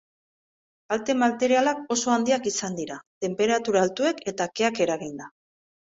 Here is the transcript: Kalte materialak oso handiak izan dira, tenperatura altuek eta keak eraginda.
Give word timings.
Kalte 0.93 1.15
materialak 1.23 1.83
oso 1.95 2.15
handiak 2.15 2.49
izan 2.53 2.79
dira, 2.79 2.97
tenperatura 3.27 3.85
altuek 3.89 4.25
eta 4.33 4.49
keak 4.61 4.83
eraginda. 4.87 5.29